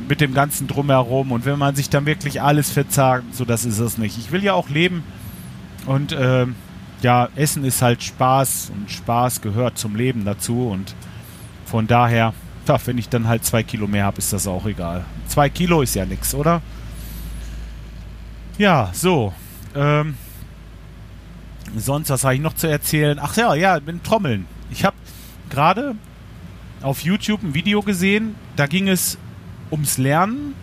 mit 0.07 0.21
dem 0.21 0.35
ganzen 0.35 0.67
drumherum 0.67 1.31
und 1.31 1.45
wenn 1.45 1.57
man 1.57 1.75
sich 1.75 1.89
dann 1.89 2.05
wirklich 2.05 2.43
alles 2.43 2.69
verzagt, 2.69 3.33
so 3.33 3.43
das 3.43 3.65
ist 3.65 3.79
es 3.79 3.97
nicht. 3.97 4.19
Ich 4.19 4.31
will 4.31 4.43
ja 4.43 4.53
auch 4.53 4.69
leben 4.69 5.03
und 5.87 6.11
äh, 6.11 6.45
ja, 7.03 7.29
Essen 7.35 7.63
ist 7.63 7.81
halt 7.81 8.01
Spaß 8.01 8.71
und 8.73 8.89
Spaß 8.89 9.41
gehört 9.41 9.77
zum 9.77 9.95
Leben 9.95 10.25
dazu 10.25 10.69
und 10.69 10.95
von 11.65 11.87
daher, 11.87 12.33
ja, 12.67 12.77
wenn 12.85 12.97
ich 12.97 13.09
dann 13.09 13.27
halt 13.27 13.43
zwei 13.43 13.63
Kilo 13.63 13.87
mehr 13.87 14.05
habe, 14.05 14.19
ist 14.19 14.31
das 14.31 14.47
auch 14.47 14.65
egal. 14.65 15.05
Zwei 15.27 15.49
Kilo 15.49 15.81
ist 15.81 15.95
ja 15.95 16.05
nichts, 16.05 16.33
oder? 16.33 16.61
Ja, 18.57 18.89
so. 18.93 19.33
Ähm, 19.75 20.15
sonst, 21.75 22.09
was 22.09 22.23
habe 22.23 22.35
ich 22.35 22.41
noch 22.41 22.53
zu 22.53 22.67
erzählen? 22.67 23.19
Ach 23.21 23.35
ja, 23.35 23.53
ja, 23.55 23.79
mit 23.85 24.03
Trommeln. 24.03 24.45
Ich 24.71 24.85
habe 24.85 24.95
gerade 25.49 25.95
auf 26.81 27.01
YouTube 27.01 27.43
ein 27.43 27.53
Video 27.53 27.81
gesehen, 27.81 28.35
da 28.55 28.67
ging 28.67 28.87
es 28.87 29.17
ums 29.71 29.97
Lernen 29.97 30.53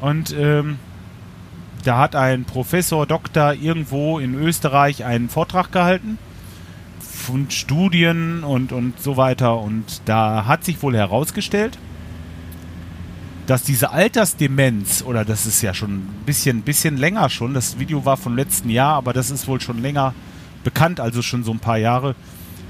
und 0.00 0.34
ähm, 0.38 0.78
da 1.86 1.98
hat 1.98 2.16
ein 2.16 2.44
Professor, 2.44 3.06
Doktor 3.06 3.54
irgendwo 3.54 4.18
in 4.18 4.34
Österreich 4.34 5.04
einen 5.04 5.28
Vortrag 5.28 5.70
gehalten 5.70 6.18
von 6.98 7.50
Studien 7.50 8.42
und, 8.42 8.72
und 8.72 9.00
so 9.00 9.16
weiter. 9.16 9.58
Und 9.58 10.02
da 10.04 10.46
hat 10.46 10.64
sich 10.64 10.82
wohl 10.82 10.96
herausgestellt, 10.96 11.78
dass 13.46 13.62
diese 13.62 13.90
Altersdemenz, 13.90 15.04
oder 15.06 15.24
das 15.24 15.46
ist 15.46 15.62
ja 15.62 15.74
schon 15.74 15.98
ein 15.98 16.22
bisschen, 16.26 16.62
bisschen 16.62 16.96
länger 16.96 17.30
schon, 17.30 17.54
das 17.54 17.78
Video 17.78 18.04
war 18.04 18.16
vom 18.16 18.34
letzten 18.34 18.70
Jahr, 18.70 18.94
aber 18.94 19.12
das 19.12 19.30
ist 19.30 19.46
wohl 19.46 19.60
schon 19.60 19.80
länger 19.80 20.12
bekannt, 20.64 20.98
also 20.98 21.22
schon 21.22 21.44
so 21.44 21.52
ein 21.52 21.60
paar 21.60 21.78
Jahre, 21.78 22.16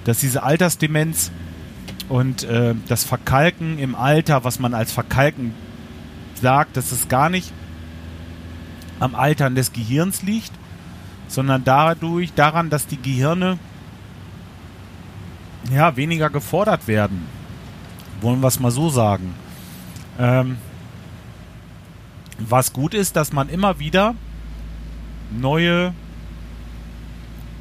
dass 0.04 0.20
diese 0.20 0.42
Altersdemenz 0.42 1.30
und 2.10 2.44
äh, 2.44 2.74
das 2.88 3.04
Verkalken 3.04 3.78
im 3.78 3.94
Alter, 3.94 4.44
was 4.44 4.58
man 4.58 4.74
als 4.74 4.92
Verkalken 4.92 5.54
sagt, 6.34 6.76
dass 6.76 6.92
es 6.92 7.08
gar 7.08 7.30
nicht 7.30 7.52
am 9.00 9.14
Altern 9.14 9.54
des 9.54 9.72
Gehirns 9.72 10.22
liegt, 10.22 10.52
sondern 11.28 11.64
dadurch 11.64 12.32
daran, 12.34 12.70
dass 12.70 12.86
die 12.86 13.00
Gehirne 13.00 13.58
ja 15.72 15.96
weniger 15.96 16.30
gefordert 16.30 16.86
werden. 16.86 17.26
Wollen 18.20 18.40
wir 18.40 18.48
es 18.48 18.60
mal 18.60 18.70
so 18.70 18.88
sagen. 18.88 19.34
Ähm, 20.18 20.56
was 22.38 22.72
gut 22.72 22.94
ist, 22.94 23.16
dass 23.16 23.32
man 23.32 23.48
immer 23.48 23.78
wieder 23.78 24.14
neue 25.30 25.92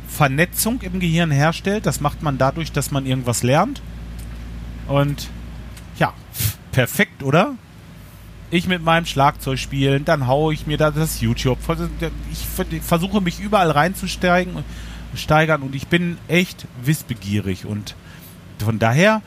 Vernetzung 0.08 0.82
im 0.82 1.00
Gehirn 1.00 1.32
herstellt. 1.32 1.86
Das 1.86 2.00
macht 2.00 2.24
man 2.24 2.38
dadurch, 2.38 2.72
dass 2.72 2.92
man 2.92 3.06
irgendwas 3.06 3.44
lernt. 3.44 3.82
Und 4.88 5.30
ja, 5.98 6.14
perfekt, 6.72 7.24
oder? 7.24 7.56
Ich 8.56 8.68
mit 8.68 8.84
meinem 8.84 9.06
Schlagzeug 9.06 9.60
spielen, 9.60 10.06
dann 10.06 10.28
haue 10.28 10.54
ich 10.54 10.66
mir 10.66 10.78
da 10.78 10.90
das 10.90 11.20
YouTube. 11.20 11.60
Ich 12.32 12.82
versuche 12.82 13.20
mich 13.20 13.42
überall 13.42 13.70
reinzusteigen 13.70 14.64
steigern 15.14 15.62
und 15.62 15.76
ich 15.76 15.88
bin 15.88 16.18
echt 16.30 16.66
wissbegierig 16.84 17.66
und 17.66 17.96
von 18.64 18.80
daher 18.80 19.22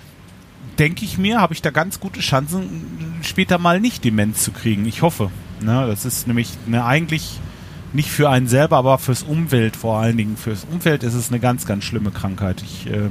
denke 0.78 1.04
ich 1.04 1.18
mir, 1.18 1.40
habe 1.40 1.52
ich 1.52 1.62
da 1.62 1.70
ganz 1.70 2.00
gute 2.00 2.20
Chancen, 2.20 3.20
später 3.22 3.58
mal 3.58 3.80
nicht 3.80 4.02
Demenz 4.02 4.42
zu 4.42 4.52
kriegen. 4.52 4.86
Ich 4.86 5.02
hoffe. 5.02 5.30
Ne, 5.60 5.86
das 5.86 6.06
ist 6.06 6.26
nämlich 6.26 6.50
ne, 6.66 6.84
eigentlich 6.84 7.38
nicht 7.92 8.10
für 8.10 8.30
einen 8.30 8.46
selber, 8.46 8.76
aber 8.76 8.98
fürs 8.98 9.24
Umwelt 9.24 9.76
vor 9.76 9.98
allen 9.98 10.16
Dingen. 10.16 10.36
Fürs 10.36 10.66
Umfeld 10.70 11.02
ist 11.02 11.14
es 11.14 11.28
eine 11.28 11.40
ganz, 11.40 11.66
ganz 11.66 11.84
schlimme 11.84 12.12
Krankheit. 12.12 12.62
Ich 12.62 12.86
äh, 12.86 13.10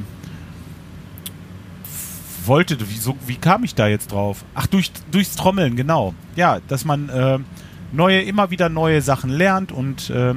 wollte, 2.48 2.78
wieso, 2.80 3.16
wie 3.26 3.36
kam 3.36 3.64
ich 3.64 3.76
da 3.76 3.88
jetzt 3.88 4.12
drauf? 4.12 4.44
Ach, 4.56 4.68
durch, 4.68 4.92
durchs 5.12 5.36
Trommeln, 5.36 5.76
genau. 5.76 6.14
Ja, 6.36 6.60
dass 6.68 6.86
man 6.86 7.10
äh, 7.10 7.40
neue, 7.92 8.22
immer 8.22 8.52
wieder 8.52 8.70
neue 8.70 9.02
Sachen 9.02 9.30
lernt 9.30 9.72
und 9.72 10.10
äh, 10.10 10.34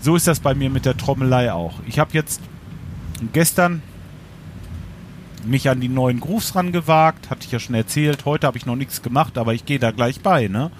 so 0.00 0.16
ist 0.16 0.26
das 0.26 0.40
bei 0.40 0.54
mir 0.54 0.70
mit 0.70 0.84
der 0.84 0.96
Trommelei 0.96 1.52
auch. 1.52 1.80
Ich 1.86 1.98
habe 1.98 2.10
jetzt 2.12 2.40
gestern 3.32 3.82
mich 5.44 5.68
an 5.68 5.80
die 5.80 5.88
neuen 5.88 6.20
Grooves 6.20 6.54
rangewagt, 6.54 7.30
hatte 7.30 7.44
ich 7.44 7.52
ja 7.52 7.58
schon 7.58 7.74
erzählt. 7.74 8.24
Heute 8.24 8.46
habe 8.46 8.58
ich 8.58 8.66
noch 8.66 8.76
nichts 8.76 9.02
gemacht, 9.02 9.38
aber 9.38 9.54
ich 9.54 9.66
gehe 9.66 9.78
da 9.78 9.90
gleich 9.90 10.20
bei, 10.20 10.48
ne? 10.48 10.70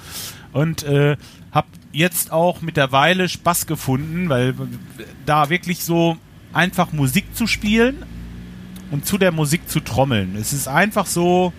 Und 0.52 0.84
äh, 0.84 1.16
habe 1.52 1.66
jetzt 1.92 2.32
auch 2.32 2.62
mit 2.62 2.76
der 2.76 2.92
Weile 2.92 3.28
Spaß 3.28 3.66
gefunden, 3.66 4.28
weil 4.28 4.54
da 5.26 5.50
wirklich 5.50 5.84
so 5.84 6.16
einfach 6.52 6.92
Musik 6.92 7.34
zu 7.34 7.46
spielen 7.46 8.04
und 8.90 9.06
zu 9.06 9.18
der 9.18 9.32
Musik 9.32 9.68
zu 9.68 9.80
trommeln. 9.80 10.36
Es 10.36 10.52
ist 10.52 10.68
einfach 10.68 11.06
so 11.06 11.52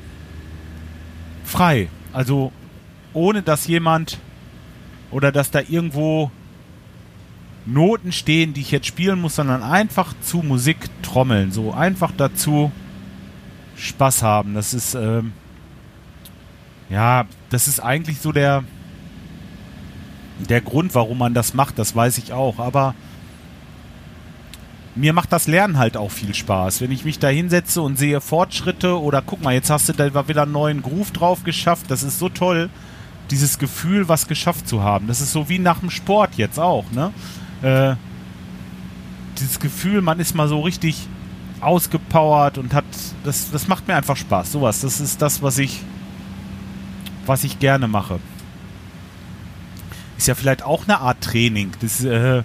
frei. 1.44 1.89
Also 2.13 2.51
ohne 3.13 3.41
dass 3.41 3.67
jemand 3.67 4.20
oder 5.12 5.32
dass 5.32 5.51
da 5.51 5.62
irgendwo 5.62 6.32
Noten 7.65 8.12
stehen, 8.12 8.53
die 8.53 8.62
ich 8.62 8.72
jetzt 8.72 8.88
spielen 8.88 9.20
muss, 9.20 9.36
sondern 9.36 9.63
einfach 9.63 10.13
zu 10.22 10.38
Musik 10.38 10.77
trommeln. 11.01 11.51
So 11.51 11.74
einfach 11.74 12.12
dazu 12.15 12.72
Spaß 13.75 14.22
haben. 14.22 14.53
Das 14.53 14.74
ist, 14.74 14.94
ähm, 14.94 15.34
ja, 16.89 17.25
das 17.50 17.67
ist 17.67 17.79
eigentlich 17.79 18.20
so 18.20 18.32
der, 18.32 18.63
der 20.48 20.62
Grund, 20.62 20.94
warum 20.96 21.17
man 21.17 21.34
das 21.34 21.53
macht, 21.53 21.79
das 21.79 21.96
weiß 21.96 22.17
ich 22.17 22.34
auch. 22.34 22.60
Aber 22.60 22.94
mir 24.95 25.11
macht 25.11 25.31
das 25.33 25.47
Lernen 25.47 25.77
halt 25.77 25.97
auch 25.97 26.11
viel 26.11 26.33
Spaß. 26.33 26.81
Wenn 26.81 26.91
ich 26.91 27.03
mich 27.03 27.19
da 27.19 27.27
hinsetze 27.27 27.81
und 27.81 27.97
sehe 27.97 28.21
Fortschritte 28.21 28.99
oder 28.99 29.21
guck 29.21 29.43
mal, 29.43 29.53
jetzt 29.53 29.69
hast 29.69 29.89
du 29.89 29.93
da 29.93 30.27
wieder 30.27 30.43
einen 30.43 30.53
neuen 30.53 30.81
Groove 30.81 31.11
drauf 31.11 31.43
geschafft, 31.43 31.85
das 31.89 32.01
ist 32.03 32.17
so 32.17 32.29
toll, 32.29 32.69
dieses 33.29 33.59
Gefühl, 33.59 34.07
was 34.07 34.27
geschafft 34.27 34.67
zu 34.67 34.81
haben. 34.81 35.07
Das 35.07 35.19
ist 35.19 35.33
so 35.33 35.49
wie 35.49 35.59
nach 35.59 35.79
dem 35.79 35.89
Sport 35.89 36.35
jetzt 36.35 36.59
auch, 36.59 36.85
ne? 36.91 37.11
Äh, 37.61 37.95
dieses 39.37 39.59
Gefühl, 39.59 40.01
man 40.01 40.19
ist 40.19 40.33
mal 40.33 40.47
so 40.47 40.61
richtig 40.61 41.07
ausgepowert 41.59 42.57
und 42.57 42.73
hat 42.73 42.85
das 43.23 43.51
das 43.51 43.67
macht 43.67 43.87
mir 43.87 43.95
einfach 43.95 44.15
Spaß. 44.15 44.51
Sowas, 44.51 44.81
das 44.81 45.01
ist 45.01 45.21
das, 45.21 45.41
was 45.41 45.57
ich 45.57 45.81
was 47.25 47.43
ich 47.43 47.59
gerne 47.59 47.87
mache. 47.87 48.19
Ist 50.17 50.27
ja 50.27 50.35
vielleicht 50.35 50.63
auch 50.63 50.83
eine 50.83 50.99
Art 50.99 51.21
Training. 51.21 51.71
Das 51.81 52.03
äh, 52.03 52.43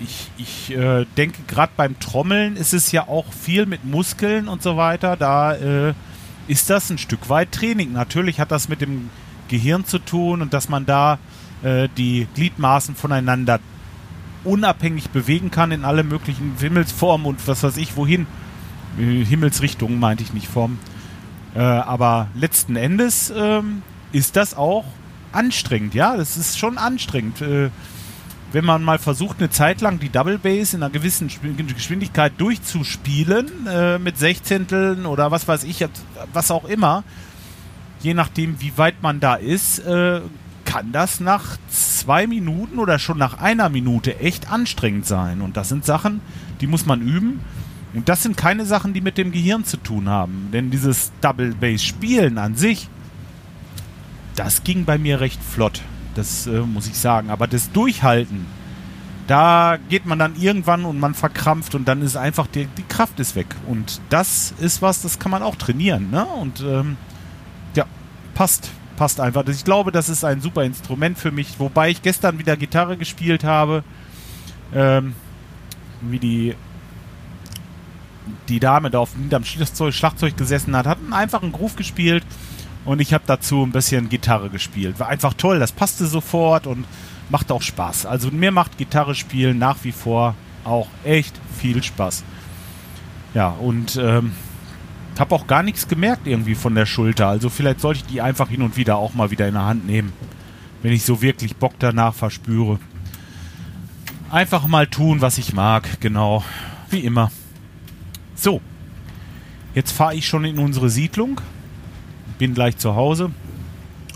ich, 0.00 0.30
ich 0.38 0.76
äh, 0.76 1.04
denke, 1.16 1.42
gerade 1.46 1.72
beim 1.76 1.98
Trommeln 1.98 2.56
ist 2.56 2.72
es 2.72 2.92
ja 2.92 3.06
auch 3.08 3.32
viel 3.32 3.66
mit 3.66 3.84
Muskeln 3.84 4.48
und 4.48 4.62
so 4.62 4.76
weiter. 4.76 5.16
Da 5.16 5.54
äh, 5.54 5.94
ist 6.48 6.70
das 6.70 6.90
ein 6.90 6.98
Stück 6.98 7.28
weit 7.28 7.52
Training. 7.52 7.92
Natürlich 7.92 8.40
hat 8.40 8.50
das 8.50 8.68
mit 8.68 8.80
dem 8.80 9.10
Gehirn 9.48 9.84
zu 9.84 9.98
tun 9.98 10.42
und 10.42 10.54
dass 10.54 10.68
man 10.68 10.86
da 10.86 11.18
äh, 11.62 11.88
die 11.96 12.26
Gliedmaßen 12.34 12.94
voneinander 12.94 13.60
unabhängig 14.44 15.10
bewegen 15.10 15.50
kann 15.50 15.70
in 15.70 15.84
alle 15.84 16.02
möglichen 16.02 16.54
Himmelsformen 16.58 17.26
und 17.26 17.46
was 17.46 17.62
weiß 17.62 17.76
ich 17.76 17.96
wohin. 17.96 18.26
Äh, 18.98 19.24
Himmelsrichtungen 19.24 20.00
meinte 20.00 20.22
ich 20.22 20.32
nicht 20.32 20.48
Form. 20.48 20.78
Äh, 21.54 21.60
aber 21.60 22.28
letzten 22.34 22.76
Endes 22.76 23.32
ähm, 23.36 23.82
ist 24.12 24.36
das 24.36 24.54
auch 24.54 24.84
anstrengend. 25.32 25.94
Ja, 25.94 26.16
das 26.16 26.36
ist 26.36 26.58
schon 26.58 26.78
anstrengend. 26.78 27.42
Wenn 28.52 28.64
man 28.64 28.82
mal 28.82 28.98
versucht, 28.98 29.38
eine 29.38 29.50
Zeit 29.50 29.80
lang 29.80 30.00
die 30.00 30.08
Double 30.08 30.38
Bass 30.38 30.74
in 30.74 30.82
einer 30.82 30.90
gewissen 30.90 31.28
Geschwindigkeit 31.28 32.32
durchzuspielen, 32.38 33.66
äh, 33.68 33.98
mit 33.98 34.18
Sechzehnteln 34.18 35.06
oder 35.06 35.30
was 35.30 35.46
weiß 35.46 35.64
ich, 35.64 35.86
was 36.32 36.50
auch 36.50 36.64
immer, 36.64 37.04
je 38.00 38.14
nachdem, 38.14 38.60
wie 38.60 38.76
weit 38.76 39.02
man 39.02 39.20
da 39.20 39.36
ist, 39.36 39.78
äh, 39.80 40.20
kann 40.64 40.92
das 40.92 41.20
nach 41.20 41.56
zwei 41.68 42.26
Minuten 42.26 42.78
oder 42.78 42.98
schon 42.98 43.18
nach 43.18 43.38
einer 43.38 43.68
Minute 43.68 44.18
echt 44.18 44.50
anstrengend 44.50 45.06
sein. 45.06 45.42
Und 45.42 45.56
das 45.56 45.68
sind 45.68 45.84
Sachen, 45.84 46.20
die 46.60 46.66
muss 46.66 46.86
man 46.86 47.02
üben. 47.02 47.40
Und 47.92 48.08
das 48.08 48.22
sind 48.22 48.36
keine 48.36 48.64
Sachen, 48.64 48.94
die 48.94 49.00
mit 49.00 49.18
dem 49.18 49.32
Gehirn 49.32 49.64
zu 49.64 49.76
tun 49.76 50.08
haben. 50.08 50.48
Denn 50.52 50.70
dieses 50.70 51.12
Double 51.20 51.54
Bass 51.60 51.82
Spielen 51.82 52.38
an 52.38 52.54
sich, 52.54 52.88
das 54.36 54.62
ging 54.64 54.84
bei 54.84 54.96
mir 54.96 55.20
recht 55.20 55.42
flott. 55.42 55.82
Das 56.14 56.46
äh, 56.46 56.60
muss 56.60 56.86
ich 56.86 56.98
sagen. 56.98 57.30
Aber 57.30 57.46
das 57.46 57.70
Durchhalten, 57.72 58.46
da 59.26 59.78
geht 59.88 60.06
man 60.06 60.18
dann 60.18 60.34
irgendwann 60.36 60.84
und 60.84 60.98
man 60.98 61.14
verkrampft 61.14 61.74
und 61.74 61.86
dann 61.86 62.02
ist 62.02 62.16
einfach 62.16 62.46
die, 62.46 62.66
die 62.66 62.82
Kraft 62.82 63.20
ist 63.20 63.36
weg. 63.36 63.46
Und 63.66 64.00
das 64.08 64.54
ist 64.58 64.82
was, 64.82 65.02
das 65.02 65.18
kann 65.18 65.30
man 65.30 65.42
auch 65.42 65.56
trainieren. 65.56 66.10
Ne? 66.10 66.24
Und 66.24 66.60
ähm, 66.60 66.96
ja, 67.74 67.86
passt. 68.34 68.70
Passt 68.96 69.18
einfach. 69.18 69.46
Ich 69.48 69.64
glaube, 69.64 69.92
das 69.92 70.10
ist 70.10 70.24
ein 70.24 70.42
super 70.42 70.62
Instrument 70.62 71.18
für 71.18 71.30
mich. 71.30 71.58
Wobei 71.58 71.88
ich 71.88 72.02
gestern 72.02 72.38
wieder 72.38 72.58
Gitarre 72.58 72.98
gespielt 72.98 73.44
habe. 73.44 73.82
Ähm, 74.74 75.14
wie 76.02 76.18
die 76.18 76.54
die 78.48 78.60
Dame 78.60 78.90
da 78.90 78.98
auf 78.98 79.10
dem 79.14 79.44
Schlagzeug 79.44 80.36
gesessen 80.36 80.76
hat, 80.76 80.86
hat 80.86 80.98
einen 80.98 81.12
einfachen 81.12 81.52
Groove 81.52 81.76
gespielt 81.76 82.24
und 82.84 83.00
ich 83.00 83.12
habe 83.12 83.24
dazu 83.26 83.62
ein 83.62 83.72
bisschen 83.72 84.08
Gitarre 84.08 84.50
gespielt. 84.50 84.98
War 84.98 85.08
einfach 85.08 85.34
toll, 85.34 85.58
das 85.58 85.72
passte 85.72 86.06
sofort 86.06 86.66
und 86.66 86.86
macht 87.28 87.52
auch 87.52 87.62
Spaß. 87.62 88.06
Also 88.06 88.30
mir 88.30 88.52
macht 88.52 88.78
Gitarre 88.78 89.14
spielen 89.14 89.58
nach 89.58 89.78
wie 89.82 89.92
vor 89.92 90.34
auch 90.64 90.88
echt 91.04 91.38
viel 91.58 91.82
Spaß. 91.82 92.24
Ja, 93.34 93.50
und 93.50 93.96
ähm, 93.96 94.32
habe 95.18 95.34
auch 95.34 95.46
gar 95.46 95.62
nichts 95.62 95.86
gemerkt 95.86 96.26
irgendwie 96.26 96.54
von 96.54 96.74
der 96.74 96.86
Schulter. 96.86 97.28
Also 97.28 97.50
vielleicht 97.50 97.80
sollte 97.80 98.00
ich 98.00 98.06
die 98.06 98.22
einfach 98.22 98.48
hin 98.48 98.62
und 98.62 98.76
wieder 98.76 98.96
auch 98.96 99.14
mal 99.14 99.30
wieder 99.30 99.46
in 99.46 99.54
der 99.54 99.66
Hand 99.66 99.86
nehmen, 99.86 100.12
wenn 100.82 100.92
ich 100.92 101.04
so 101.04 101.22
wirklich 101.22 101.56
Bock 101.56 101.74
danach 101.78 102.14
verspüre. 102.14 102.78
Einfach 104.30 104.66
mal 104.66 104.86
tun, 104.86 105.20
was 105.20 105.38
ich 105.38 105.52
mag, 105.52 106.00
genau, 106.00 106.44
wie 106.88 107.00
immer. 107.00 107.30
So, 108.34 108.60
jetzt 109.74 109.92
fahre 109.92 110.14
ich 110.14 110.26
schon 110.26 110.44
in 110.44 110.58
unsere 110.58 110.88
Siedlung 110.88 111.40
bin 112.40 112.54
gleich 112.54 112.78
zu 112.78 112.96
Hause. 112.96 113.30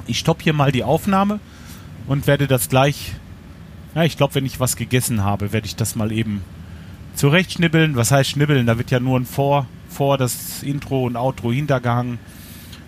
Ich 0.06 0.18
stoppe 0.18 0.42
hier 0.44 0.54
mal 0.54 0.72
die 0.72 0.82
Aufnahme 0.82 1.40
und 2.06 2.26
werde 2.26 2.46
das 2.46 2.70
gleich, 2.70 3.12
ja, 3.94 4.02
ich 4.04 4.16
glaube, 4.16 4.34
wenn 4.34 4.46
ich 4.46 4.58
was 4.58 4.76
gegessen 4.76 5.22
habe, 5.22 5.52
werde 5.52 5.66
ich 5.66 5.76
das 5.76 5.94
mal 5.94 6.10
eben 6.10 6.42
zurechtschnibbeln. 7.16 7.96
Was 7.96 8.10
heißt 8.10 8.30
schnibbeln? 8.30 8.66
Da 8.66 8.78
wird 8.78 8.90
ja 8.90 8.98
nur 8.98 9.20
ein 9.20 9.26
Vor, 9.26 9.66
vor 9.90 10.16
das 10.16 10.62
Intro 10.62 11.04
und 11.04 11.16
Outro 11.16 11.52
hintergehangen. 11.52 12.18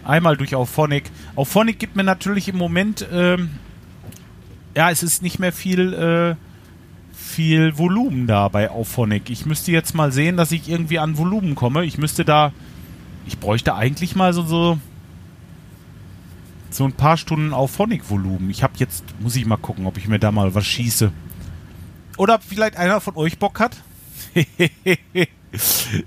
Einmal 0.05 0.39
durch 0.39 0.55
Auphonic. 0.55 1.11
Auphonic 1.35 1.79
gibt 1.79 1.97
mir 1.97 2.05
natürlich 2.05 2.49
im 2.49 2.57
Moment, 2.57 3.07
ähm, 3.13 3.51
ja, 4.75 4.91
es 4.91 5.03
ist 5.03 5.23
nicht 5.23 5.39
mehr 5.39 5.53
viel, 5.53 5.93
äh, 5.93 6.35
viel 7.13 7.77
Volumen 7.77 8.27
da 8.27 8.49
bei 8.49 8.71
Auphonic. 8.71 9.29
Ich 9.29 9.45
müsste 9.45 9.71
jetzt 9.71 9.95
mal 9.95 10.13
sehen, 10.13 10.39
dass 10.39 10.51
ich 10.51 10.67
irgendwie 10.67 10.99
an 10.99 11.19
Volumen 11.19 11.55
komme. 11.55 11.85
Ich 11.85 11.99
müsste 11.99 12.25
da, 12.25 12.53
ich 13.27 13.39
bräuchte 13.39 13.75
eigentlich 13.75 14.17
mal 14.17 14.33
so, 14.33 14.43
so 14.43 14.79
so 16.77 16.85
ein 16.85 16.93
paar 16.93 17.17
Stunden 17.17 17.53
auf 17.53 17.73
Phonic-Volumen. 17.73 18.51
Ich 18.51 18.63
habe 18.63 18.75
jetzt, 18.77 19.05
muss 19.21 19.37
ich 19.37 19.47
mal 19.47 19.57
gucken, 19.57 19.87
ob 19.87 19.97
ich 19.99 20.09
mir 20.09 20.19
da 20.19 20.31
mal 20.33 20.55
was 20.55 20.67
schieße. 20.67 21.13
Oder 22.17 22.39
vielleicht 22.39 22.77
einer 22.77 23.01
von 23.01 23.17
euch 23.17 23.39
Bock 23.39 23.61
hat. 23.61 23.77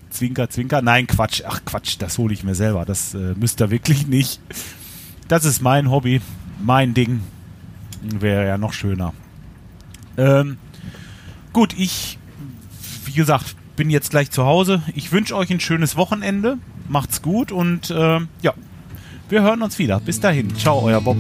zwinker, 0.10 0.50
zwinker. 0.50 0.82
Nein, 0.82 1.08
Quatsch. 1.08 1.44
Ach, 1.46 1.62
Quatsch, 1.66 1.98
das 2.00 2.18
hole 2.18 2.34
ich 2.34 2.44
mir 2.44 2.56
selber. 2.56 2.86
Das 2.86 3.14
äh, 3.14 3.34
müsst 3.36 3.62
ihr 3.62 3.72
wirklich 3.72 4.08
nicht. 4.08 4.40
Das 5.28 5.46
ist 5.46 5.62
mein 5.62 5.92
Hobby, 5.92 6.22
mein 6.60 6.94
Ding. 6.94 7.22
Wäre 8.02 8.48
ja 8.48 8.58
noch 8.58 8.74
schöner. 8.74 9.14
Ähm, 10.18 10.58
gut, 11.54 11.74
ich, 11.78 12.18
wie 13.06 13.14
gesagt, 13.14 13.56
bin 13.76 13.90
jetzt 13.90 14.12
gleich 14.12 14.32
zu 14.32 14.46
Hause. 14.46 14.82
Ich 14.96 15.12
wünsche 15.12 15.36
euch 15.36 15.50
ein 15.50 15.60
schönes 15.60 15.96
Wochenende. 15.96 16.58
Macht's 16.88 17.22
gut 17.22 17.52
und 17.52 17.92
äh, 17.92 18.20
ja, 18.42 18.54
wir 19.30 19.42
hören 19.42 19.62
uns 19.62 19.78
wieder. 19.80 20.00
Bis 20.00 20.20
dahin. 20.20 20.56
Ciao, 20.58 20.82
euer 20.84 21.02
Bob. 21.02 21.18